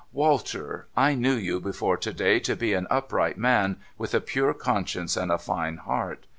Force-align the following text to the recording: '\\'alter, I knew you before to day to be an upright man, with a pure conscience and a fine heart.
'\\'alter, 0.15 0.87
I 0.97 1.13
knew 1.13 1.35
you 1.35 1.59
before 1.59 1.95
to 1.95 2.11
day 2.11 2.39
to 2.39 2.55
be 2.55 2.73
an 2.73 2.87
upright 2.89 3.37
man, 3.37 3.77
with 3.99 4.15
a 4.15 4.19
pure 4.19 4.55
conscience 4.55 5.15
and 5.15 5.31
a 5.31 5.37
fine 5.37 5.77
heart. 5.77 6.25